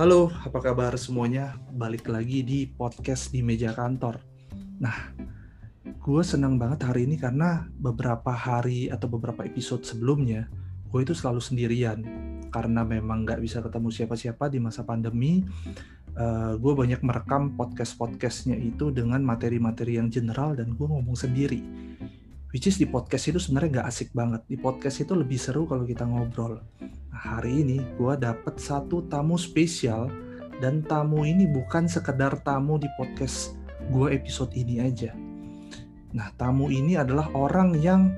[0.00, 1.60] Halo, apa kabar semuanya?
[1.76, 4.16] Balik lagi di podcast di meja kantor.
[4.80, 5.12] Nah,
[5.84, 10.48] gue senang banget hari ini karena beberapa hari atau beberapa episode sebelumnya,
[10.88, 12.00] gue itu selalu sendirian.
[12.48, 15.44] Karena memang nggak bisa ketemu siapa-siapa di masa pandemi,
[16.16, 21.60] uh, gue banyak merekam podcast-podcastnya itu dengan materi-materi yang general dan gue ngomong sendiri.
[22.50, 24.42] Which is di podcast itu sebenarnya nggak asik banget.
[24.50, 26.58] Di podcast itu lebih seru kalau kita ngobrol
[27.14, 30.10] hari ini gue dapet satu tamu spesial
[30.58, 33.54] dan tamu ini bukan sekedar tamu di podcast
[33.94, 35.14] gue episode ini aja.
[36.10, 38.10] Nah, tamu ini adalah orang yang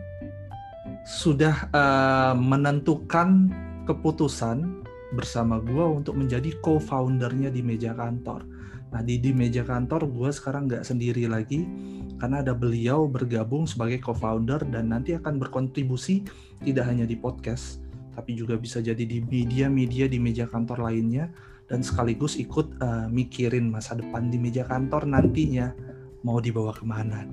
[1.05, 3.52] sudah uh, menentukan
[3.85, 4.80] keputusan
[5.12, 8.49] bersama gue untuk menjadi co-foundernya di meja kantor.
[8.96, 11.69] Nah, di, di meja kantor gue sekarang nggak sendiri lagi
[12.23, 16.23] karena ada beliau bergabung sebagai co-founder dan nanti akan berkontribusi
[16.63, 17.83] tidak hanya di podcast,
[18.15, 21.27] tapi juga bisa jadi di media-media di meja kantor lainnya
[21.66, 25.74] dan sekaligus ikut uh, mikirin masa depan di meja kantor nantinya
[26.23, 27.27] mau dibawa ke mana.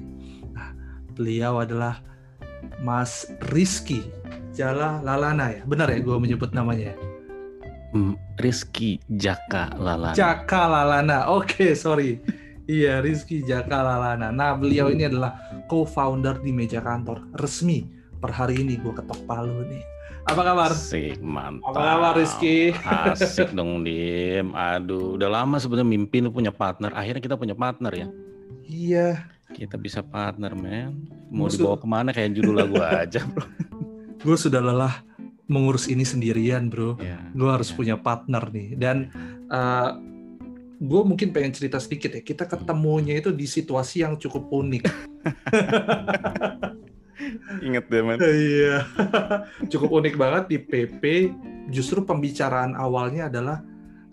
[0.57, 0.73] Nah,
[1.13, 2.01] beliau adalah
[2.81, 4.01] Mas Rizky
[4.57, 6.97] Jala Lalana ya, benar ya gue menyebut namanya?
[7.93, 10.17] Hmm, Rizky Jaka Lalana.
[10.17, 12.17] Jaka Lalana, oke okay, sorry.
[12.69, 14.29] Iya, Rizky Jaka Lalana.
[14.29, 17.89] Nah, beliau ini adalah co-founder di meja kantor resmi.
[18.21, 19.81] Per hari ini gue ketok palu nih
[20.29, 20.71] apa kabar?
[20.77, 21.73] Asik, mantap.
[21.73, 22.69] Apa kabar Rizky?
[22.85, 24.53] Asik dong, Dim.
[24.53, 26.93] Aduh, udah lama sebenarnya mimpi lu punya partner.
[26.93, 28.07] Akhirnya kita punya partner ya.
[28.69, 29.07] Iya.
[29.49, 31.09] Kita bisa partner, men.
[31.33, 31.65] Mau Maksud...
[31.65, 33.45] dibawa ke mana kayak judul lagu aja, bro.
[34.21, 35.01] Gue sudah lelah
[35.49, 37.01] mengurus ini sendirian, bro.
[37.01, 37.75] Ya, gue harus ya.
[37.81, 38.77] punya partner nih.
[38.77, 39.09] Dan
[39.49, 39.97] uh,
[40.79, 42.23] gue mungkin pengen cerita sedikit ya.
[42.23, 44.83] Kita ketemunya itu di situasi yang cukup unik.
[47.67, 48.17] Ingat deh, man.
[48.23, 48.87] Iya.
[49.71, 51.03] Cukup unik banget di PP.
[51.69, 53.59] Justru pembicaraan awalnya adalah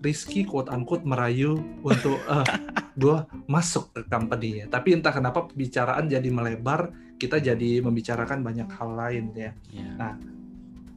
[0.02, 2.46] Rizky quote unquote merayu untuk uh, eh,
[3.02, 3.16] gue
[3.50, 4.70] masuk ke company-nya.
[4.70, 9.50] Tapi entah kenapa pembicaraan jadi melebar, kita jadi membicarakan banyak hal lain ya.
[9.74, 9.94] Yeah.
[9.98, 10.12] Nah,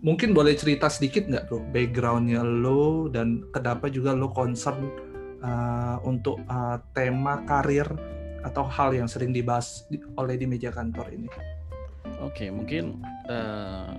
[0.06, 5.09] mungkin boleh cerita sedikit nggak bro backgroundnya lo dan kenapa juga lo concern
[5.44, 7.88] uh, untuk uh, tema karir
[8.44, 9.84] atau hal yang sering dibahas
[10.16, 11.28] oleh di meja kantor ini?
[12.24, 13.96] Oke, mungkin uh,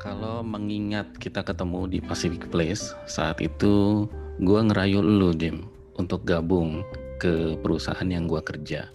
[0.00, 4.06] kalau mengingat kita ketemu di Pacific Place saat itu
[4.40, 5.68] gue ngerayu lu Dim
[6.00, 6.80] untuk gabung
[7.20, 8.88] ke perusahaan yang gue kerja.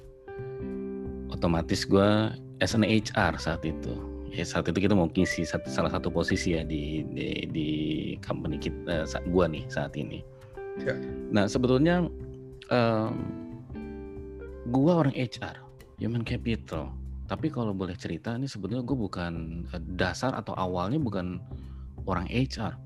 [1.30, 3.94] Otomatis gue as an HR saat itu.
[4.34, 7.70] Ya saat itu kita mau kisi salah satu posisi ya di di, di
[8.20, 10.35] company kita gue nih saat ini.
[10.82, 10.96] Ya.
[11.32, 12.04] Nah sebetulnya
[12.72, 13.14] um,
[14.68, 15.62] gue orang HR,
[16.02, 16.92] human capital
[17.26, 21.42] tapi kalau boleh cerita ini sebetulnya gue bukan eh, dasar atau awalnya bukan
[22.06, 22.78] orang HR.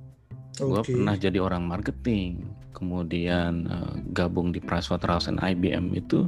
[0.56, 0.64] Okay.
[0.64, 2.44] Gue pernah jadi orang marketing,
[2.76, 6.28] kemudian uh, gabung di Pricewaterhouse dan IBM itu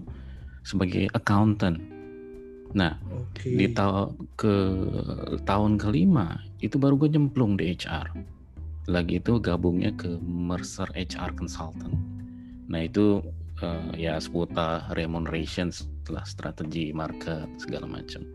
[0.63, 1.79] sebagai accountant.
[2.71, 3.59] Nah, okay.
[3.59, 4.07] di ta
[4.39, 4.55] ke
[5.43, 8.07] tahun kelima itu baru gue nyemplung di HR.
[8.89, 11.93] Lagi itu gabungnya ke Mercer HR Consultant.
[12.71, 13.21] Nah itu
[13.61, 15.69] uh, ya seputar remuneration
[16.09, 18.25] lah strategi market segala macam.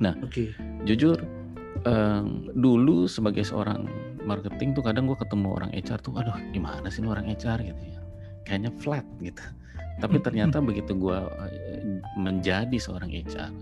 [0.00, 0.52] Nah, okay.
[0.84, 1.16] jujur
[1.88, 3.88] um, dulu sebagai seorang
[4.26, 8.00] marketing tuh kadang gue ketemu orang HR tuh, aduh gimana sih orang HR gitu ya,
[8.44, 9.40] kayaknya flat gitu.
[10.00, 11.50] Tapi ternyata begitu gue uh,
[12.20, 13.52] menjadi seorang HR,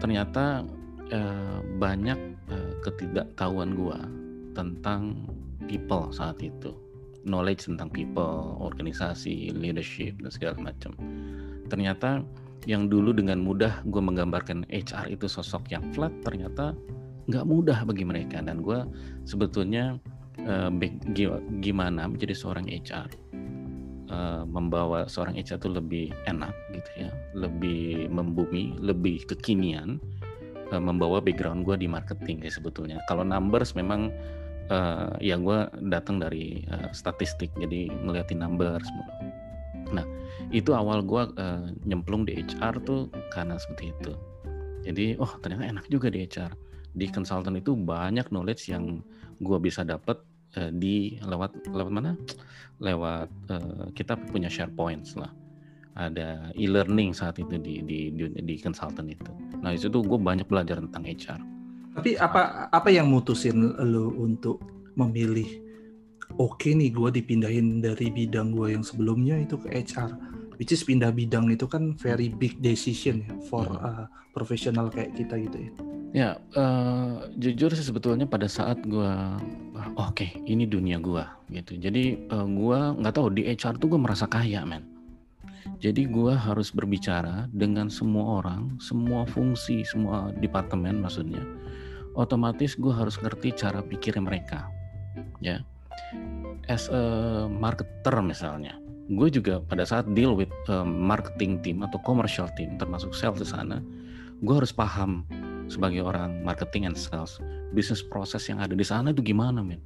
[0.00, 0.64] ternyata
[1.12, 2.18] uh, banyak
[2.48, 3.98] uh, ketidaktahuan gue
[4.56, 5.28] tentang
[5.68, 6.74] people saat itu
[7.24, 10.96] knowledge tentang people, organisasi, leadership dan segala macam.
[11.68, 12.24] Ternyata
[12.68, 16.76] yang dulu dengan mudah gue menggambarkan HR itu sosok yang flat, ternyata
[17.28, 18.84] nggak mudah bagi mereka dan gue
[19.22, 19.96] sebetulnya
[20.44, 20.70] uh,
[21.62, 23.06] gimana menjadi seorang HR
[24.10, 30.02] eh, membawa seorang HR itu lebih enak gitu ya, lebih membumi, lebih kekinian,
[30.74, 32.98] uh, membawa background gue di marketing ya sebetulnya.
[33.06, 34.10] Kalau numbers memang
[34.70, 35.58] uh, ya gue
[35.90, 39.06] datang dari uh, statistik jadi ngeliatin number semua
[39.90, 40.06] nah
[40.50, 44.12] itu awal gue uh, nyemplung di HR tuh karena seperti itu.
[44.82, 46.50] Jadi oh ternyata enak juga di HR
[46.90, 48.98] di consultant itu banyak knowledge yang
[49.38, 50.18] gue bisa dapat
[50.58, 52.18] uh, di lewat lewat mana?
[52.82, 55.30] Lewat uh, kita punya SharePoint lah.
[55.94, 59.30] Ada e-learning saat itu di di di, di consultant itu.
[59.62, 61.59] Nah itu tuh gue banyak belajar tentang HR
[62.00, 64.64] tapi apa apa yang mutusin lo untuk
[64.96, 65.60] memilih
[66.40, 70.16] oke okay nih gue dipindahin dari bidang gue yang sebelumnya itu ke HR
[70.56, 73.84] which is pindah bidang itu kan very big decision ya for hmm.
[73.84, 75.72] uh, profesional kayak kita gitu ya?
[76.10, 79.12] Ya uh, jujur sih sebetulnya pada saat gue
[79.94, 81.22] oke okay, ini dunia gue
[81.52, 81.76] gitu.
[81.76, 84.82] Jadi uh, gue nggak tahu di HR tuh gue merasa kaya men.
[85.78, 91.44] Jadi gue harus berbicara dengan semua orang semua fungsi semua departemen maksudnya
[92.14, 94.66] otomatis gue harus ngerti cara pikir mereka
[95.38, 95.62] ya.
[96.70, 98.78] As a marketer misalnya
[99.10, 100.52] gue juga pada saat deal with
[100.86, 103.82] marketing team atau commercial team termasuk sales di sana
[104.40, 105.26] gue harus paham
[105.66, 107.38] sebagai orang marketing and sales
[107.74, 109.78] bisnis proses yang ada di sana itu gimana men.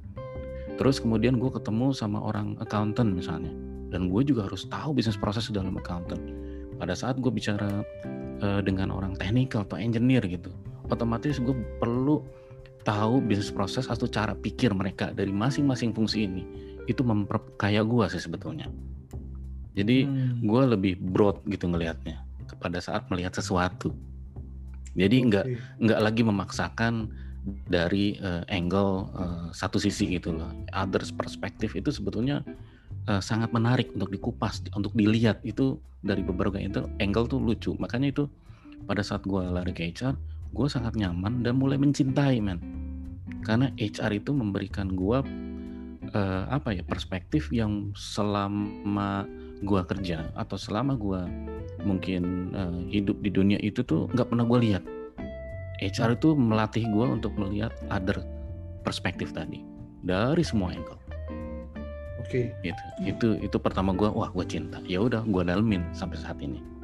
[0.75, 3.53] Terus kemudian gue ketemu sama orang accountant misalnya
[3.93, 6.19] dan gue juga harus tahu bisnis proses dalam accountant.
[6.75, 7.85] Pada saat gue bicara
[8.43, 10.51] uh, dengan orang technical atau engineer gitu
[10.89, 12.21] otomatis gue perlu
[12.85, 16.43] tahu bisnis proses atau cara pikir mereka dari masing-masing fungsi ini
[16.85, 18.69] itu memperkaya gue sih sebetulnya
[19.75, 20.47] jadi hmm.
[20.47, 22.23] gue lebih broad gitu ngelihatnya
[22.55, 23.91] pada saat melihat sesuatu.
[24.95, 25.27] Jadi okay.
[25.27, 25.45] nggak
[25.83, 27.11] nggak lagi memaksakan
[27.69, 30.49] dari uh, angle uh, satu sisi gitu loh.
[30.71, 32.41] Others perspektif itu sebetulnya
[33.11, 37.75] uh, sangat menarik untuk dikupas, untuk dilihat itu dari beberapa itu angle tuh lucu.
[37.75, 38.23] Makanya itu
[38.87, 40.15] pada saat gue lari ke HR,
[40.55, 42.63] gue sangat nyaman dan mulai mencintai men.
[43.43, 45.19] Karena HR itu memberikan gue
[46.13, 49.25] uh, apa ya perspektif yang selama
[49.63, 51.25] gua kerja atau selama gua
[51.81, 54.83] mungkin uh, hidup di dunia itu tuh nggak pernah gua lihat.
[55.81, 58.21] HR itu melatih gua untuk melihat other
[58.85, 59.63] perspektif tadi
[60.05, 60.99] dari semua angle.
[62.21, 62.49] Oke.
[62.49, 62.73] Okay.
[62.73, 64.77] itu itu itu pertama gua wah gua cinta.
[64.85, 66.74] Ya udah gua dalemin sampai saat ini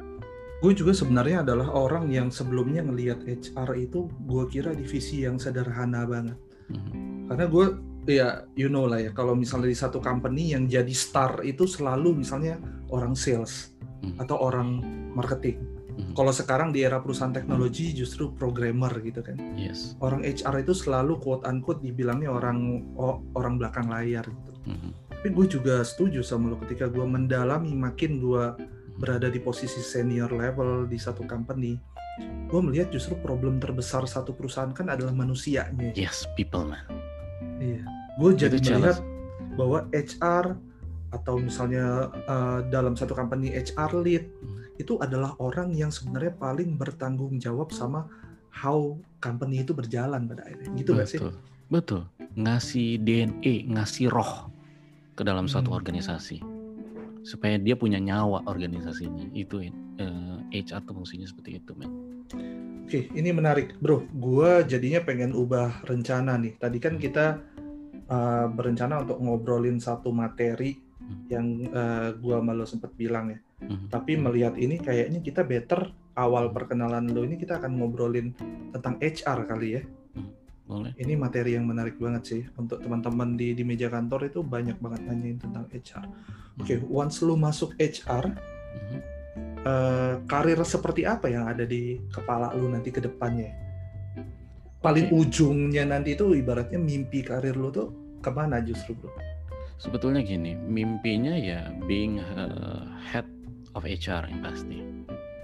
[0.62, 6.06] gue juga sebenarnya adalah orang yang sebelumnya ngelihat HR itu gue kira divisi yang sederhana
[6.06, 6.38] banget
[6.70, 7.26] mm-hmm.
[7.26, 7.66] karena gue
[8.06, 12.22] ya you know lah ya kalau misalnya di satu company yang jadi star itu selalu
[12.22, 12.58] misalnya
[12.90, 13.72] orang sales
[14.02, 14.18] hmm.
[14.18, 14.82] atau orang
[15.14, 15.62] marketing.
[15.92, 16.16] Hmm.
[16.16, 19.36] Kalau sekarang di era perusahaan teknologi justru programmer gitu kan.
[19.54, 19.94] Yes.
[20.00, 24.52] Orang HR itu selalu quote unquote dibilangnya orang oh, orang belakang layar gitu.
[24.72, 24.90] Hmm.
[25.12, 28.44] Tapi gue juga setuju sama lo ketika gue mendalami makin gue.
[29.02, 31.74] Berada di posisi senior level di satu company,
[32.46, 35.90] gue melihat justru problem terbesar satu perusahaan kan adalah manusianya.
[35.98, 36.86] Yes, people man
[37.58, 37.82] Iya.
[38.22, 39.58] Gue jadi itu melihat jealous.
[39.58, 40.46] bahwa HR
[41.12, 44.78] atau misalnya uh, dalam satu company HR lead hmm.
[44.78, 48.06] itu adalah orang yang sebenarnya paling bertanggung jawab sama
[48.54, 50.78] how company itu berjalan pada akhirnya.
[50.78, 51.20] Gitu nggak sih?
[51.66, 52.06] Betul.
[52.38, 54.46] Ngasih DNA, ngasih roh
[55.18, 55.52] ke dalam hmm.
[55.52, 56.51] suatu organisasi
[57.22, 61.90] supaya dia punya nyawa organisasinya itu uh, eh, HR tuh fungsinya seperti itu men.
[62.82, 64.04] Oke, ini menarik, bro.
[64.10, 66.58] Gue jadinya pengen ubah rencana nih.
[66.60, 67.40] Tadi kan kita
[68.10, 71.18] uh, berencana untuk ngobrolin satu materi hmm.
[71.30, 73.38] yang uh, gua malu sempat bilang ya.
[73.64, 73.86] Hmm.
[73.88, 75.88] Tapi melihat ini kayaknya kita better
[76.18, 78.36] awal perkenalan lo ini kita akan ngobrolin
[78.74, 79.82] tentang HR kali ya.
[80.72, 80.92] Boleh.
[80.96, 85.00] Ini materi yang menarik banget sih untuk teman-teman di di meja kantor itu banyak banget
[85.04, 86.04] nanyain tentang HR.
[86.60, 89.00] Oke, okay, once lu masuk HR, hmm.
[89.68, 93.62] uh, karir seperti apa yang ada di kepala lu nanti ke depannya?
[94.82, 95.18] paling okay.
[95.22, 97.88] ujungnya nanti itu ibaratnya mimpi karir lo tuh
[98.18, 99.14] ke mana justru bro?
[99.78, 103.26] Sebetulnya gini, mimpinya ya being uh, head
[103.74, 104.78] of HR yang pasti.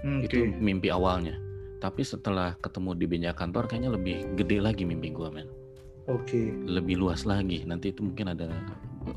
[0.03, 1.35] Hmm, itu mimpi awalnya.
[1.79, 5.47] Tapi setelah ketemu di benja kantor kayaknya lebih gede lagi mimpi gue men.
[6.11, 6.27] Oke.
[6.27, 6.45] Okay.
[6.67, 7.63] Lebih luas lagi.
[7.63, 8.51] Nanti itu mungkin ada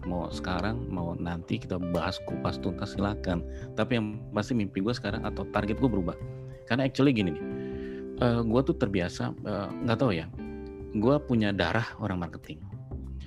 [0.07, 3.43] mau sekarang mau nanti kita bahas kupas tuntas silakan.
[3.75, 6.15] Tapi yang pasti mimpi gue sekarang atau target gue berubah.
[6.71, 7.45] Karena actually gini nih
[8.23, 10.27] uh, eh, gue tuh terbiasa eh, nggak uh, tahu ya
[10.93, 12.63] gue punya darah orang marketing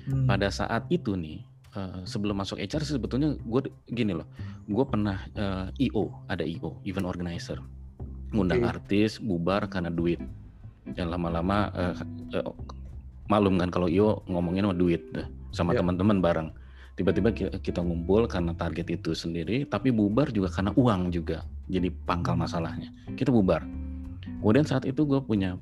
[0.08, 0.24] hmm.
[0.24, 1.44] pada saat itu nih
[1.76, 4.26] uh, sebelum masuk HR sebetulnya gue gini loh
[4.66, 7.58] gue pernah uh, IO ada IO event organizer
[8.34, 8.72] ngundang okay.
[8.72, 10.18] artis bubar karena duit.
[10.86, 11.94] Dan lama-lama uh,
[12.38, 12.54] uh,
[13.26, 15.02] malum kan kalau IO ngomongin sama duit
[15.50, 15.82] sama yeah.
[15.82, 16.48] teman-teman bareng.
[16.96, 17.28] Tiba-tiba
[17.60, 22.42] kita ngumpul karena target itu sendiri tapi bubar juga karena uang juga jadi pangkal hmm.
[22.46, 22.88] masalahnya.
[23.18, 23.66] Kita bubar.
[24.40, 25.58] Kemudian saat itu gue punya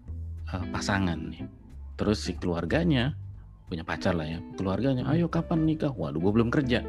[0.52, 1.49] uh, pasangan nih.
[1.97, 3.16] Terus si keluarganya
[3.64, 5.90] punya pacar lah ya keluarganya ayo kapan nikah?
[5.90, 6.85] Waduh gue belum kerja.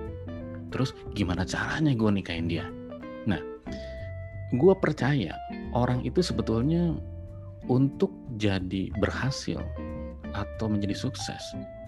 [0.70, 2.67] Terus gimana caranya gue nikahin dia?
[3.25, 3.39] Nah
[4.51, 5.34] gue percaya
[5.75, 6.96] orang itu sebetulnya
[7.67, 9.60] untuk jadi berhasil
[10.32, 11.41] atau menjadi sukses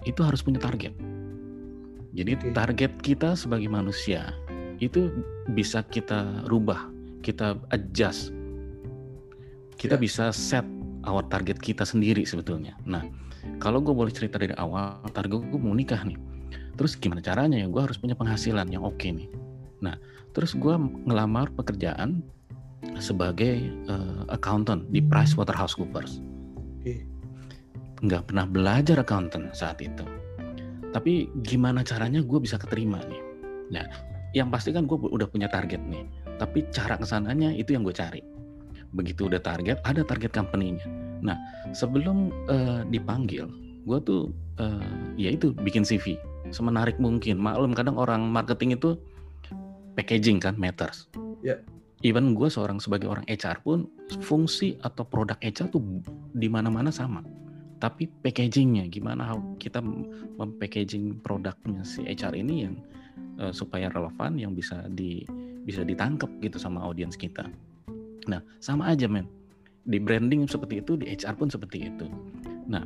[0.04, 0.92] itu harus punya target
[2.12, 4.30] jadi target kita sebagai manusia
[4.78, 5.10] itu
[5.56, 6.86] bisa kita rubah
[7.24, 8.30] kita adjust
[9.78, 10.02] kita yeah.
[10.02, 10.66] bisa set
[11.06, 12.74] our target kita sendiri sebetulnya.
[12.84, 13.06] Nah,
[13.62, 16.18] kalau gue boleh cerita dari awal, target gue mau nikah nih.
[16.74, 17.66] Terus gimana caranya ya?
[17.70, 19.28] Gue harus punya penghasilan yang oke okay nih.
[19.78, 19.94] Nah,
[20.34, 20.74] terus gue
[21.06, 22.26] ngelamar pekerjaan
[22.98, 26.22] sebagai uh, accountant di PricewaterhouseCoopers.
[26.80, 27.06] Okay.
[28.02, 30.04] Nggak pernah belajar accountant saat itu.
[30.88, 33.20] tapi gimana caranya gue bisa keterima nih?
[33.68, 33.84] Nah
[34.32, 36.08] yang pasti kan gue udah punya target nih.
[36.40, 38.24] Tapi cara ke sananya itu yang gue cari.
[38.96, 40.88] Begitu udah target ada target company-nya.
[41.20, 41.36] Nah
[41.76, 43.52] sebelum uh, dipanggil
[43.84, 44.32] gue tuh
[44.64, 46.16] uh, ya itu bikin CV
[46.48, 47.36] semenarik mungkin.
[47.36, 48.96] Maklum kadang orang marketing itu
[49.92, 51.04] packaging kan matters.
[51.44, 51.60] Ya
[52.06, 53.90] even gue seorang sebagai orang HR pun
[54.22, 55.82] fungsi atau produk HR tuh
[56.34, 57.22] di mana-mana sama.
[57.78, 59.78] Tapi packagingnya gimana kita
[60.38, 62.74] mempackaging produknya si HR ini yang
[63.38, 65.22] uh, supaya relevan yang bisa di
[65.62, 67.46] bisa ditangkap gitu sama audiens kita.
[68.26, 69.26] Nah sama aja men.
[69.88, 72.06] Di branding seperti itu di HR pun seperti itu.
[72.66, 72.82] Nah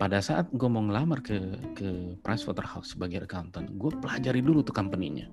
[0.00, 1.38] pada saat gue mau ngelamar ke
[1.76, 1.88] ke
[2.24, 5.28] Pricewaterhouse sebagai accountant gue pelajari dulu tuh company-nya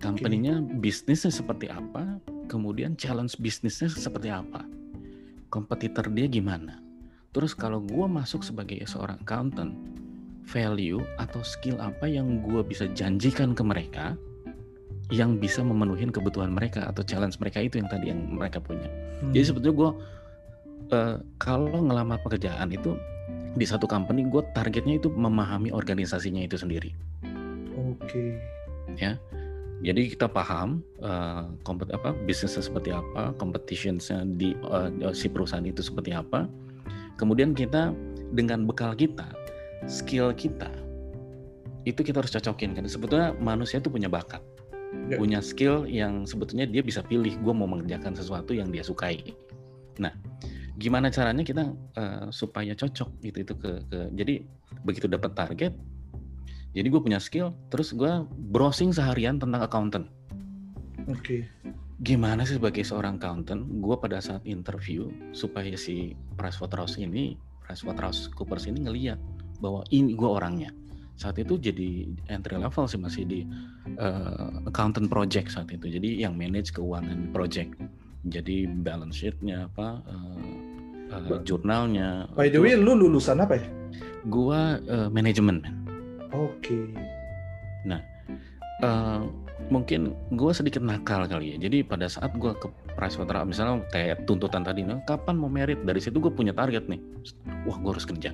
[0.00, 4.64] company-nya bisnisnya seperti apa kemudian challenge bisnisnya seperti apa
[5.50, 6.86] kompetitor dia gimana
[7.36, 9.76] Terus kalau gue masuk sebagai seorang accountant,
[10.48, 14.16] value atau skill apa yang gue bisa janjikan ke mereka
[15.12, 18.88] yang bisa memenuhi kebutuhan mereka atau challenge mereka itu yang tadi yang mereka punya.
[19.20, 19.36] Hmm.
[19.36, 19.90] Jadi sebetulnya gue
[20.96, 22.96] uh, kalau ngelamar pekerjaan itu
[23.52, 26.96] di satu company gue targetnya itu memahami organisasinya itu sendiri.
[27.76, 28.00] Oke.
[28.08, 28.28] Okay.
[28.96, 29.20] Ya.
[29.84, 35.84] Jadi kita paham uh, kompet apa bisnisnya seperti apa, competitionsnya di uh, si perusahaan itu
[35.84, 36.48] seperti apa
[37.16, 37.96] Kemudian kita
[38.36, 39.24] dengan bekal kita,
[39.88, 40.68] skill kita,
[41.88, 42.84] itu kita harus cocokin kan.
[42.84, 44.44] Sebetulnya manusia itu punya bakat,
[45.08, 45.16] ya.
[45.16, 47.32] punya skill yang sebetulnya dia bisa pilih.
[47.40, 49.32] Gue mau mengerjakan sesuatu yang dia sukai.
[49.96, 50.12] Nah,
[50.76, 54.44] gimana caranya kita uh, supaya cocok gitu itu ke, ke jadi
[54.84, 55.72] begitu dapat target,
[56.76, 60.06] jadi gue punya skill, terus gue browsing seharian tentang accountant.
[61.08, 61.48] Oke.
[61.48, 67.40] Okay gimana sih sebagai seorang accountant, gue pada saat interview supaya si Pricewaterhouse ini,
[68.36, 69.18] Coopers ini ngeliat
[69.58, 70.70] bahwa ini gue orangnya.
[71.16, 73.40] Saat itu jadi entry level sih masih di
[73.96, 75.88] uh, accountant project saat itu.
[75.88, 77.72] Jadi yang manage keuangan project.
[78.28, 82.28] Jadi balance sheetnya apa, uh, uh, jurnalnya.
[82.36, 83.66] By the way, lu lulusan apa ya?
[84.28, 85.85] Gua uh, manajemen.
[86.34, 86.58] Oke.
[86.62, 86.84] Okay.
[87.86, 88.00] Nah,
[88.82, 89.22] uh,
[89.70, 91.68] mungkin gue sedikit nakal kali ya.
[91.68, 92.66] Jadi pada saat gue ke
[92.96, 95.84] Pricewaterhouse misalnya kayak tuntutan tadi, nah, kapan mau merit?
[95.84, 97.00] Dari situ gue punya target nih.
[97.68, 98.32] Wah gue harus kerja.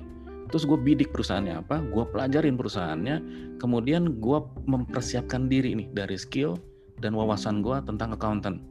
[0.53, 3.15] Terus gue bidik perusahaannya apa, gue pelajarin perusahaannya,
[3.57, 4.37] kemudian gue
[4.69, 6.61] mempersiapkan diri nih dari skill
[7.01, 8.61] dan wawasan gue tentang accountant.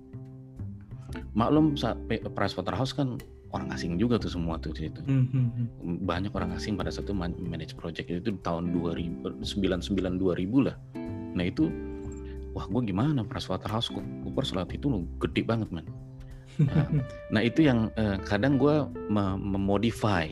[1.35, 3.19] Maklum saat Pricewaterhouse kan
[3.53, 5.01] orang asing juga tuh semua tuh di situ.
[5.05, 6.05] Mm-hmm.
[6.09, 10.77] Banyak orang asing pada saat itu manage project itu tahun 2000 99 2000 lah.
[11.33, 11.69] Nah itu
[12.53, 15.89] wah gue gimana Pricewaterhouse Cooper saat itu lo gede banget man
[16.61, 16.87] nah,
[17.35, 18.87] nah itu yang uh, kadang gue
[19.41, 20.29] memodify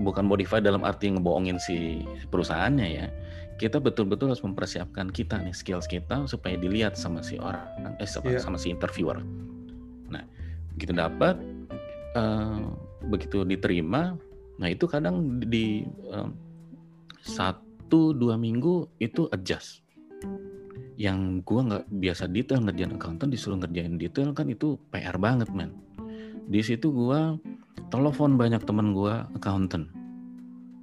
[0.00, 3.06] bukan modify dalam arti ngebohongin si perusahaannya ya
[3.60, 8.32] kita betul-betul harus mempersiapkan kita nih skills kita supaya dilihat sama si orang eh sama,
[8.32, 8.40] yeah.
[8.40, 9.20] sama si interviewer
[10.76, 11.36] begitu dapat
[12.16, 12.72] uh,
[13.08, 14.16] begitu diterima
[14.60, 16.28] nah itu kadang di uh,
[17.22, 19.80] satu dua minggu itu adjust.
[20.98, 25.72] Yang gue nggak biasa detail ngerjain accountant disuruh ngerjain detail kan itu PR banget men.
[26.50, 27.38] Di situ gue
[27.88, 29.88] telepon banyak temen gue accountant.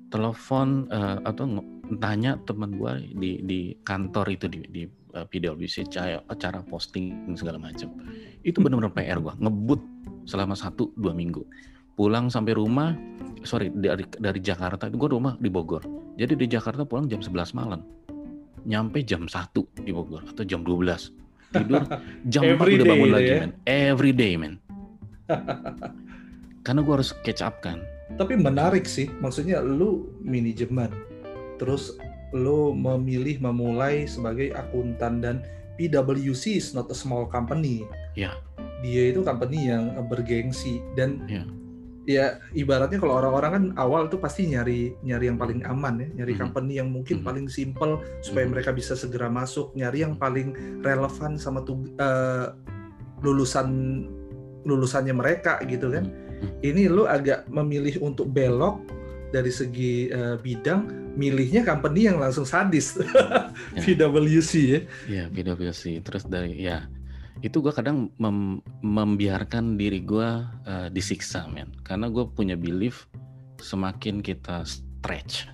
[0.10, 1.62] Telepon uh, atau
[2.02, 7.34] tanya temen gue di di kantor itu di di uh, eh, PwC cara, acara posting
[7.36, 7.90] segala macam
[8.44, 9.82] itu benar-benar PR gue ngebut
[10.30, 11.44] selama satu dua minggu.
[12.00, 12.96] Pulang sampai rumah
[13.44, 15.84] sorry dari dari Jakarta gue rumah di Bogor.
[16.20, 17.84] Jadi di Jakarta pulang jam 11 malam.
[18.68, 21.82] Nyampe jam 1 di Bogor atau jam 12 tidur
[22.34, 23.38] jam 4 udah bangun lagi ya?
[23.46, 24.62] man every day man
[26.66, 27.82] karena gue harus catch up kan.
[28.18, 30.92] Tapi menarik sih maksudnya lu manajemen
[31.62, 31.98] terus
[32.36, 35.42] lu memilih memulai sebagai akuntan dan
[35.80, 38.36] PwC is not a small company ya
[38.80, 41.44] dia itu company yang bergengsi dan ya
[42.10, 46.34] ya ibaratnya kalau orang-orang kan awal tuh pasti nyari nyari yang paling aman ya, nyari
[46.34, 46.42] hmm.
[46.42, 47.28] company yang mungkin hmm.
[47.30, 48.54] paling simple supaya hmm.
[48.58, 52.58] mereka bisa segera masuk, nyari yang paling relevan sama tuh uh,
[53.22, 53.70] lulusan
[54.66, 56.10] lulusannya mereka gitu kan.
[56.10, 56.50] Hmm.
[56.66, 58.82] Ini lu agak memilih untuk belok
[59.30, 62.96] dari segi uh, bidang, milihnya company yang langsung sadis,
[63.76, 63.84] ya.
[63.84, 64.80] PwC ya.
[65.12, 66.00] Iya, PwC.
[66.00, 66.88] Terus dari ya
[67.40, 70.30] itu gue kadang mem membiarkan diri gue
[70.68, 73.08] uh, disiksa men karena gue punya belief
[73.64, 75.48] semakin kita stretch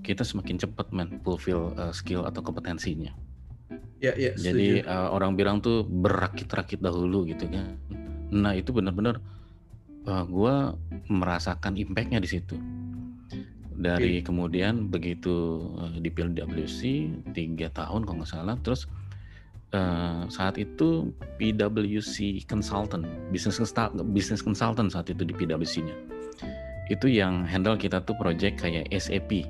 [0.00, 3.12] kita semakin cepat men fulfill uh, skill atau kompetensinya
[4.00, 7.76] ya ya jadi uh, orang bilang tuh berakit-rakit dahulu gitu kan
[8.32, 9.20] nah itu benar-benar
[10.08, 10.54] uh, gue
[11.12, 12.56] merasakan impactnya di situ
[13.74, 14.26] dari okay.
[14.26, 18.86] kemudian begitu uh, di PwC tiga tahun kalau nggak salah terus
[19.74, 21.10] uh, saat itu
[21.42, 23.02] PwC consultant
[23.34, 23.58] business
[24.14, 25.96] business consultant saat itu di PwC-nya
[26.92, 29.48] itu yang handle kita tuh project kayak SAP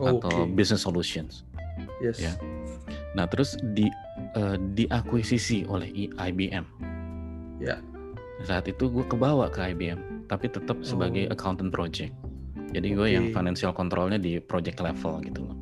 [0.00, 0.56] oh, atau okay.
[0.56, 1.44] business solutions.
[2.00, 2.16] Yes.
[2.18, 2.32] Ya.
[3.12, 3.92] Nah terus di
[4.34, 6.64] uh, diakuisisi oleh IBM
[7.60, 7.78] ya.
[8.42, 11.32] Saat itu gue kebawa ke IBM tapi tetap sebagai oh.
[11.36, 12.10] accountant project
[12.72, 15.56] jadi gue yang financial controlnya di project level gitu loh.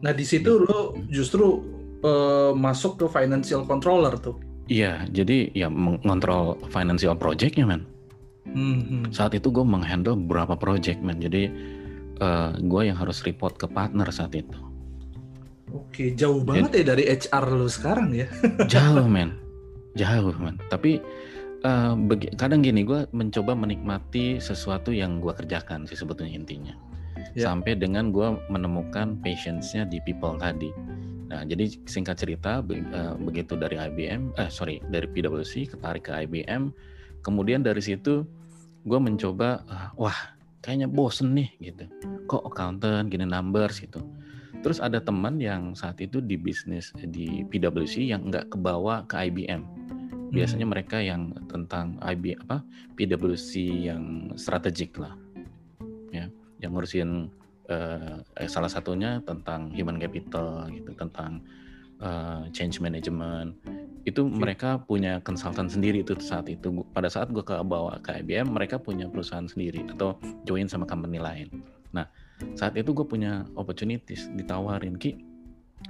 [0.00, 0.66] Nah di situ gitu.
[0.66, 1.46] lo justru
[2.04, 4.36] uh, masuk ke financial controller tuh.
[4.64, 7.84] Iya, jadi ya mengontrol financial projectnya man.
[8.48, 9.08] Hmm.
[9.12, 11.20] Saat itu gue menghandle beberapa project man.
[11.20, 11.48] Jadi
[12.20, 14.56] uh, gue yang harus report ke partner saat itu.
[15.74, 18.30] Oke, jauh banget jadi, ya dari HR lo sekarang ya.
[18.72, 19.34] jauh man,
[19.98, 20.54] jauh man.
[20.70, 21.02] Tapi
[21.64, 21.96] uh,
[22.36, 26.76] kadang gini gue mencoba menikmati sesuatu yang gue kerjakan sih sebetulnya intinya.
[27.34, 27.50] Yeah.
[27.50, 30.70] sampai dengan gue menemukan patience-nya di people tadi.
[31.30, 36.70] Nah jadi singkat cerita uh, begitu dari IBM eh sorry dari PwC ketarik ke IBM
[37.26, 38.22] kemudian dari situ
[38.86, 40.14] gue mencoba uh, wah
[40.62, 41.90] kayaknya bosen nih gitu.
[42.30, 44.04] Kok accountant gini numbers gitu.
[44.62, 49.62] Terus ada teman yang saat itu di bisnis di PwC yang nggak kebawa ke IBM
[50.34, 50.74] biasanya hmm.
[50.74, 52.66] mereka yang tentang IB apa
[52.98, 53.52] PwC
[53.88, 55.14] yang strategik lah.
[56.10, 56.26] Ya
[56.58, 57.30] yang ngurusin
[57.70, 61.44] uh, eh, salah satunya tentang human capital gitu tentang
[62.02, 63.54] uh, change management.
[64.04, 64.36] Itu okay.
[64.36, 66.84] mereka punya konsultan sendiri itu saat itu.
[66.92, 71.22] Pada saat gue ke bawa ke IBM mereka punya perusahaan sendiri atau join sama company
[71.22, 71.48] lain.
[71.94, 72.04] Nah
[72.58, 75.16] saat itu gue punya opportunities ditawarin ki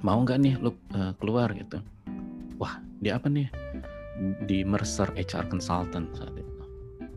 [0.03, 1.51] mau nggak nih lu uh, keluar?
[1.55, 1.81] Gitu.
[2.61, 3.51] Wah dia apa nih
[4.47, 6.55] di Mercer HR Consultant saat itu.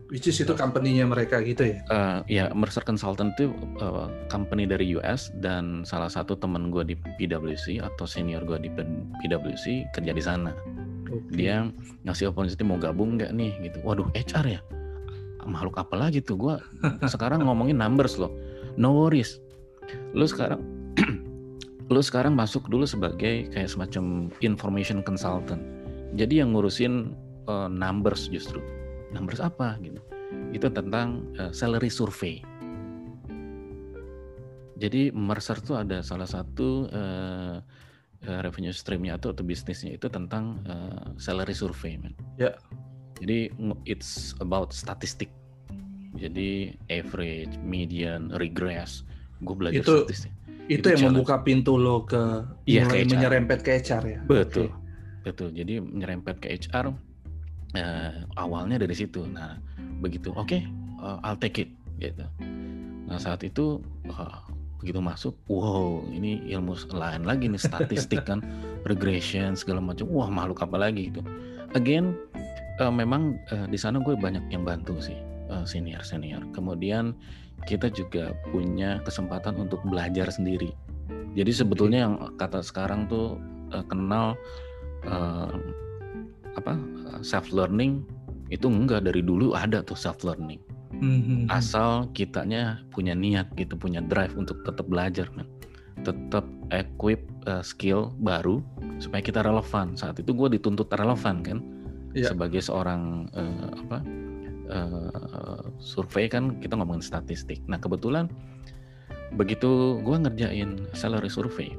[0.08, 1.84] Which is itu company-nya mereka gitu ya?
[1.92, 3.52] Uh, ya, Mercer Consultant itu
[3.84, 8.72] uh, company dari US dan salah satu teman gue di PwC atau senior gue di
[9.20, 10.56] PwC kerja di sana.
[11.04, 11.44] Okay.
[11.44, 11.68] Dia
[12.08, 13.84] ngasih opportunity mau gabung nggak nih gitu.
[13.84, 14.60] Waduh, HR ya?
[15.44, 16.40] Makhluk apa lagi tuh?
[16.40, 16.56] Gue
[17.12, 18.32] sekarang ngomongin numbers loh.
[18.80, 19.44] No worries.
[20.16, 20.64] Lu sekarang
[21.92, 25.77] lu sekarang masuk dulu sebagai kayak semacam information consultant
[26.14, 27.12] jadi yang ngurusin
[27.50, 28.62] uh, numbers justru
[29.12, 30.00] numbers apa gitu
[30.52, 32.40] itu tentang uh, salary survey
[34.78, 37.58] jadi Mercer tuh ada salah satu uh,
[38.22, 42.14] revenue streamnya atau, atau bisnisnya itu tentang uh, salary survey man.
[42.38, 42.50] Ya.
[42.50, 42.54] Yeah.
[43.18, 43.38] Jadi
[43.90, 45.34] it's about statistik.
[46.14, 49.02] Jadi average, median, regress.
[49.42, 50.32] Gue belajar itu, statistik.
[50.70, 51.18] Itu, itu yang challenge.
[51.18, 54.20] membuka pintu lo ke ya, mulai ke menyerempet ke HR ya.
[54.22, 54.70] Betul.
[54.70, 54.87] Okay.
[55.28, 55.52] Betul.
[55.52, 56.96] Jadi menyerempet ke HR
[57.76, 59.28] eh, awalnya dari situ.
[59.28, 59.60] Nah,
[60.00, 60.64] begitu oke, okay,
[61.04, 62.24] uh, I'll take it gitu.
[63.08, 64.40] Nah, saat itu uh,
[64.80, 68.40] begitu masuk, wow, ini ilmu lain lagi nih statistik kan,
[68.90, 70.08] regression segala macam.
[70.08, 71.20] Wah, makhluk apa lagi itu.
[71.76, 72.16] Again,
[72.80, 75.18] uh, memang uh, di sana gue banyak yang bantu sih
[75.52, 76.40] uh, senior senior.
[76.56, 77.12] Kemudian
[77.66, 80.72] kita juga punya kesempatan untuk belajar sendiri.
[81.34, 83.36] Jadi sebetulnya yang kata sekarang tuh
[83.74, 84.38] uh, kenal
[85.08, 85.56] uh,
[86.54, 86.76] apa
[87.24, 88.04] self learning
[88.52, 89.08] itu enggak.
[89.08, 90.60] Dari dulu ada tuh self learning
[90.94, 91.40] mm-hmm.
[91.52, 95.46] asal kitanya punya niat gitu punya drive untuk tetap belajar kan
[96.06, 98.62] tetap equip uh, skill baru
[99.02, 99.98] supaya kita relevan.
[99.98, 101.60] Saat itu gue dituntut relevan kan?
[102.16, 102.32] Yeah.
[102.32, 103.98] sebagai seorang uh, apa
[104.72, 107.60] uh, survei kan kita ngomongin statistik.
[107.68, 108.32] Nah kebetulan
[109.36, 111.76] begitu gue ngerjain salary survey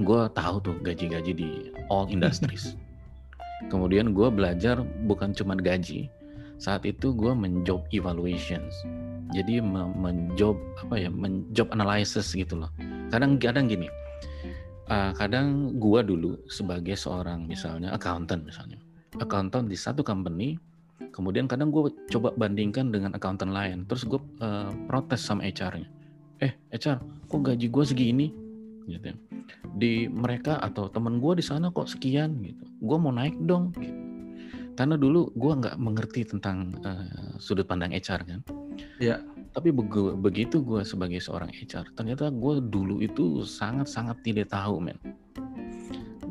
[0.00, 1.50] gue tahu tuh gaji-gaji di
[1.92, 2.76] all industries.
[3.72, 6.10] Kemudian gue belajar bukan cuma gaji,
[6.62, 8.72] saat itu gue menjob evaluations.
[9.34, 12.70] Jadi menjob apa ya, menjob analysis gitu loh.
[13.10, 13.86] Kadang-kadang gini,
[14.90, 18.78] uh, kadang gue dulu sebagai seorang misalnya accountant misalnya,
[19.18, 20.58] accountant di satu company,
[21.14, 25.86] kemudian kadang gue coba bandingkan dengan accountant lain, terus gue uh, protes sama HR-nya.
[26.42, 26.98] Eh, HR,
[27.30, 28.26] kok gaji gue segini?
[28.90, 29.14] Gitu.
[29.14, 29.31] Ya
[29.76, 32.64] di mereka atau teman gue di sana kok sekian gitu.
[32.82, 34.00] Gue mau naik dong gitu.
[34.72, 38.40] Karena dulu gue nggak mengerti tentang uh, sudut pandang HR kan.
[38.98, 39.20] Ya
[39.52, 39.68] tapi
[40.16, 44.96] begitu gue sebagai seorang HR ternyata gue dulu itu sangat sangat tidak tahu men.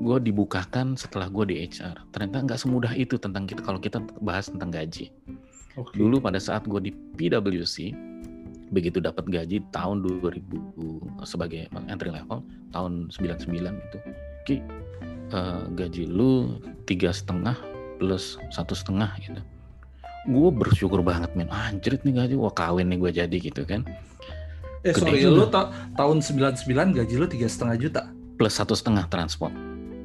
[0.01, 4.49] Gue dibukakan setelah gue di HR ternyata nggak semudah itu tentang kita kalau kita bahas
[4.49, 5.13] tentang gaji.
[5.71, 6.03] Okay.
[6.03, 7.95] dulu pada saat gue di PwC
[8.71, 12.39] begitu dapat gaji tahun 2000 sebagai entry level
[12.71, 13.97] tahun 99 itu
[14.47, 14.55] ki
[15.35, 16.57] uh, gaji lu
[16.87, 17.55] tiga setengah
[17.99, 19.43] plus satu setengah gitu
[20.31, 23.83] gue bersyukur banget men anjrit nih gaji wah kawin nih gue jadi gitu kan
[24.81, 25.37] Eh Gede sorry, juga.
[25.37, 25.61] lu ta
[25.93, 28.03] tahun 99 gaji lu tiga setengah juta.
[28.41, 29.53] plus satu setengah transport.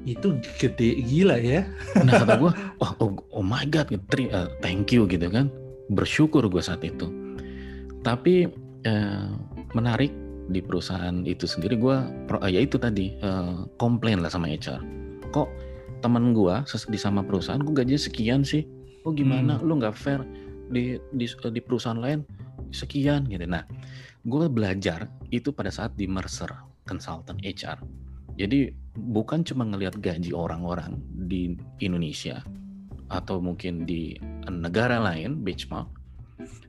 [0.04, 1.64] Itu gede gila ya.
[2.04, 2.52] Nah kata gue,
[2.84, 3.98] oh, oh, oh my god, eh,
[4.60, 5.48] thank you gitu kan,
[5.88, 7.08] bersyukur gue saat itu.
[8.06, 8.46] Tapi
[8.86, 9.30] eh,
[9.74, 10.14] menarik
[10.46, 11.96] di perusahaan itu sendiri gue,
[12.46, 14.78] ya itu tadi eh, komplain lah sama HR.
[15.34, 15.48] Kok
[16.06, 16.54] temen gue
[16.86, 18.62] di sama perusahaan, gue gajinya sekian sih?
[19.02, 20.22] Oh gimana, lu nggak fair
[20.70, 22.22] di, di di perusahaan lain
[22.70, 23.46] sekian gitu.
[23.46, 23.66] Nah,
[24.26, 26.50] gue belajar itu pada saat di Mercer
[26.86, 27.82] Consultant HR.
[28.36, 32.44] Jadi bukan cuma ngelihat gaji orang-orang di Indonesia
[33.08, 34.18] atau mungkin di
[34.50, 35.88] negara lain benchmark,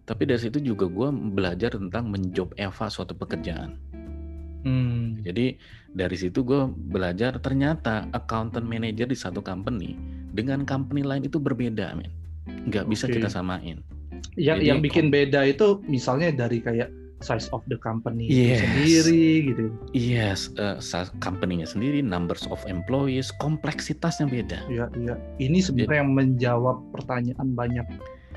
[0.07, 3.75] tapi dari situ juga gue belajar tentang menjob eva suatu pekerjaan.
[4.63, 5.19] Hmm.
[5.19, 5.59] Jadi
[5.91, 9.99] dari situ gue belajar ternyata accountant manager di satu company
[10.31, 12.11] dengan company lain itu berbeda, men.
[12.71, 13.19] Nggak bisa Oke.
[13.19, 13.83] kita samain.
[14.39, 16.87] Yang Jadi yang bikin beda itu misalnya dari kayak
[17.19, 18.61] size of the company Yes.
[18.61, 19.63] sendiri gitu.
[19.91, 24.59] Yes, sa- company-nya sendiri, numbers of employees, kompleksitasnya beda.
[24.69, 25.17] Ya, ya.
[25.41, 27.85] Ini sebenarnya yang menjawab pertanyaan banyak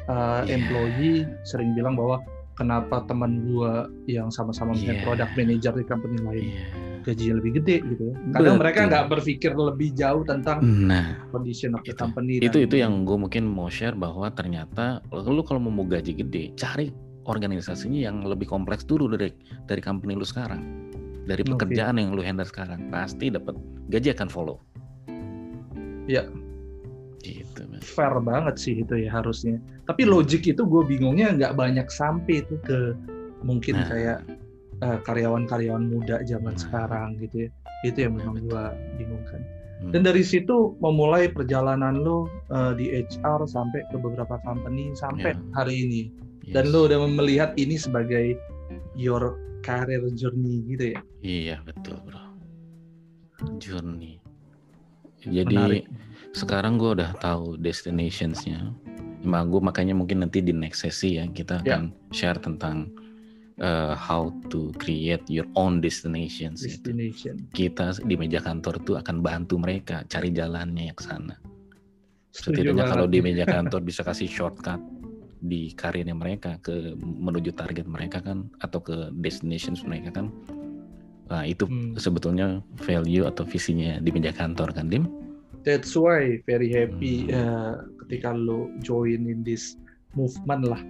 [0.06, 0.56] uh, Iya.
[0.56, 2.22] employee sering bilang bahwa
[2.54, 5.02] kenapa teman gua yang sama-sama punya Iya.
[5.02, 6.64] product manager di company lain Iya.
[7.00, 8.14] gajinya lebih gede gitu ya.
[8.30, 8.90] Kadang mereka Betul.
[8.92, 11.98] nggak berpikir lebih jauh tentang Nah, condition of the Itu.
[11.98, 12.36] company.
[12.38, 16.52] itu dan- itu yang gue mungkin mau share bahwa ternyata lu kalau mau gaji gede
[16.54, 16.92] cari
[17.24, 19.32] organisasinya yang lebih kompleks dulu dari
[19.64, 20.60] dari company lu sekarang
[21.24, 23.56] dari pekerjaan yang lu handle sekarang pasti dapat
[23.88, 24.60] gaji akan follow
[26.04, 26.26] Iya.
[27.68, 29.60] Gitu fair banget sih itu ya harusnya.
[29.84, 32.94] Tapi logik itu gue bingungnya nggak banyak sampai itu ke
[33.42, 33.88] mungkin Nah.
[33.88, 34.18] kayak
[34.80, 36.60] uh, karyawan-karyawan muda zaman Nah.
[36.60, 37.50] sekarang gitu ya.
[37.84, 38.64] Itu yang memang gue
[38.96, 39.40] bingungkan.
[39.80, 39.90] Hmm.
[39.96, 45.40] Dan dari situ memulai perjalanan lo uh, di HR sampai ke beberapa company sampai Ya.
[45.56, 46.02] hari ini.
[46.44, 46.52] Yes.
[46.56, 48.36] Dan lo udah melihat ini sebagai
[48.92, 51.00] your career journey gitu ya.
[51.20, 52.20] iya betul bro
[53.58, 54.16] journey
[55.20, 55.84] jadi Menarik.
[56.32, 58.70] Sekarang gue udah tahu destinationsnya
[59.20, 61.76] Emang gue makanya mungkin nanti di next sesi ya kita Ya.
[61.76, 62.88] akan share tentang
[63.60, 66.88] uh, how to create your own destinations gitu.
[66.88, 67.44] Destination.
[67.52, 71.36] kita di meja kantor tuh akan bantu mereka cari jalannya ke sana.
[72.32, 74.80] Setidaknya kalau di meja kantor bisa kasih shortcut
[75.40, 80.32] di karirnya mereka ke menuju target mereka kan atau ke destinations mereka kan.
[81.28, 81.92] Nah, itu Hmm.
[81.94, 85.04] sebetulnya value atau visinya di meja kantor kan, Dim?
[85.60, 87.36] That's why very happy Hmm.
[87.36, 89.76] uh, ketika lo join in this
[90.16, 90.80] movement lah.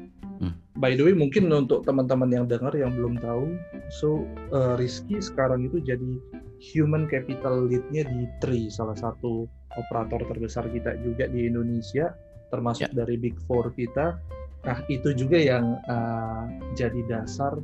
[0.41, 0.55] Hmm.
[0.79, 3.59] By the way, mungkin untuk teman-teman yang dengar yang belum tahu,
[3.93, 6.17] so uh, Rizky sekarang itu jadi
[6.63, 9.45] human capital lead-nya di Tri, salah satu
[9.77, 12.17] operator terbesar kita juga di Indonesia,
[12.49, 14.17] termasuk dari Big Four kita.
[14.61, 16.45] Nah, itu juga yang uh,
[16.77, 17.57] jadi dasar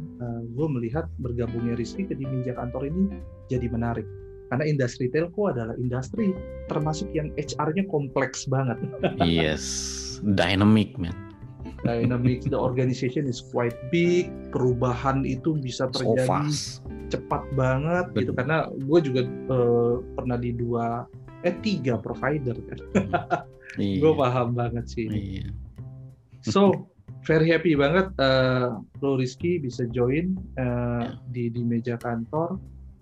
[0.57, 3.21] gue melihat bergabungnya Rizky ke di meja kantor ini
[3.53, 4.09] jadi menarik.
[4.47, 6.31] Karena industri telco adalah industri
[6.67, 8.79] termasuk yang HR-nya kompleks banget.
[9.23, 9.65] yes,
[10.23, 11.15] dynamic man.
[11.83, 16.83] Dynamic the organization is quite big, perubahan itu bisa So terjadi fast.
[17.07, 18.35] cepat banget gitu.
[18.35, 18.39] Betul.
[18.43, 21.07] Karena gue juga eh, pernah di dua
[21.47, 22.79] eh tiga provider kan.
[23.77, 23.99] Iya.
[24.03, 25.07] Gue paham banget sih.
[25.07, 25.51] Iya.
[26.43, 26.89] So
[27.23, 28.71] very happy banget eh,
[29.03, 30.65] lo Rizky bisa join eh,
[31.07, 31.13] Ya.
[31.31, 32.57] di di meja kantor.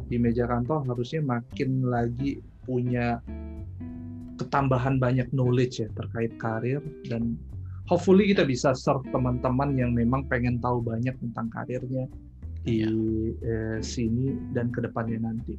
[0.04, 3.20] Di meja kantor harusnya makin lagi punya
[4.34, 7.38] ketambahan banyak knowledge ya terkait karir dan
[7.86, 12.10] hopefully kita bisa serve teman-teman yang memang pengen tahu banyak tentang karirnya
[12.64, 12.88] di Iya.
[13.44, 15.54] eh, sini dan ke depannya nanti.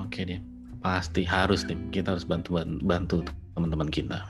[0.00, 0.40] Oke, Dim.
[0.78, 1.90] Pasti harus, Dim.
[1.90, 3.26] Kita harus bantu bantu
[3.58, 4.22] teman-teman kita.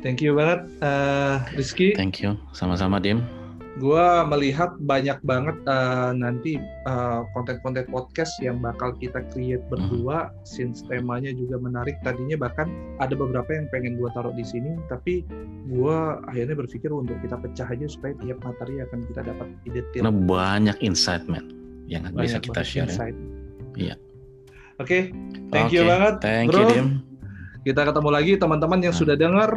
[0.00, 1.92] Thank you banget eh, Rizky.
[1.98, 2.38] Thank you.
[2.54, 3.18] Sama-sama, Dim.
[3.80, 10.84] Gua melihat banyak banget eh, nanti eh, konten-konten podcast yang bakal kita create berdua, since
[10.84, 11.96] temanya juga menarik.
[12.04, 12.68] Tadinya bahkan
[13.00, 15.24] ada beberapa yang pengen gua taruh di sini, tapi
[15.72, 20.02] gua akhirnya berpikir untuk kita pecah aja supaya tiap materi akan kita dapat detail.
[20.04, 21.48] Karena banyak insight, man,
[21.88, 22.84] yang bisa Banyak kita banget share.
[22.92, 23.16] insight.
[23.72, 23.94] Iya.
[24.80, 25.14] Oke,
[25.48, 26.60] thank you Oke, banget, Thank bro.
[26.60, 26.88] you, Dim.
[27.62, 29.00] Kita ketemu lagi teman-teman yang Nah.
[29.00, 29.50] sudah dengar.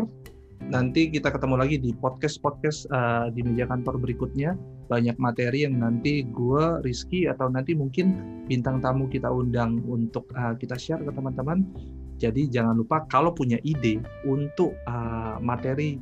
[0.66, 4.58] Nanti kita ketemu lagi di podcast-podcast uh, di meja kantor berikutnya.
[4.90, 8.18] Banyak materi yang nanti gue, Rizky, atau nanti mungkin
[8.50, 11.70] bintang tamu kita undang untuk uh, kita share ke teman-teman.
[12.18, 16.02] Jadi jangan lupa kalau punya ide untuk uh, materi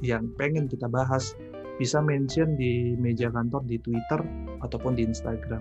[0.00, 1.36] yang pengen kita bahas,
[1.76, 4.24] bisa mention di meja kantor di Twitter
[4.64, 5.60] ataupun di Instagram.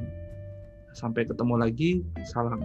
[0.95, 2.63] Sampai ketemu lagi, salam.